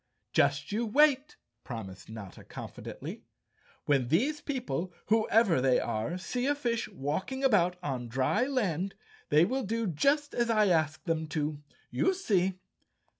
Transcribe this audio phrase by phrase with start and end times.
[0.33, 3.21] "Just you wait," promised Notta confidently.
[3.85, 8.95] "When these people, whoever they are, see a fish walking about on dry land,
[9.29, 11.61] they will do just as I ask them to.
[11.91, 12.55] You see!"